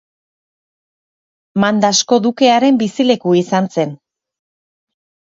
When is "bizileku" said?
2.79-3.35